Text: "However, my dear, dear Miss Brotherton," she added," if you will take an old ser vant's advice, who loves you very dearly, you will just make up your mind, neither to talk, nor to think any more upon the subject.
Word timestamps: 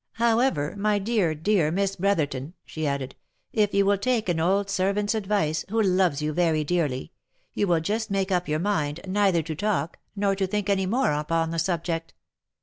"However, 0.13 0.73
my 0.79 0.97
dear, 0.97 1.35
dear 1.35 1.69
Miss 1.69 1.95
Brotherton," 1.95 2.55
she 2.65 2.87
added," 2.87 3.15
if 3.63 3.71
you 3.71 3.85
will 3.85 3.99
take 3.99 4.29
an 4.29 4.39
old 4.39 4.67
ser 4.67 4.91
vant's 4.93 5.13
advice, 5.13 5.63
who 5.69 5.79
loves 5.79 6.23
you 6.23 6.33
very 6.33 6.63
dearly, 6.63 7.11
you 7.53 7.67
will 7.67 7.81
just 7.81 8.09
make 8.09 8.31
up 8.31 8.47
your 8.47 8.57
mind, 8.57 9.01
neither 9.07 9.43
to 9.43 9.53
talk, 9.53 9.99
nor 10.15 10.33
to 10.35 10.47
think 10.47 10.71
any 10.71 10.87
more 10.87 11.11
upon 11.11 11.51
the 11.51 11.59
subject. 11.59 12.15